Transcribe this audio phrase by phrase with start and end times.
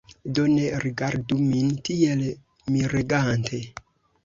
[0.37, 2.25] Do, ne rigardu min tiel
[2.73, 3.63] miregante!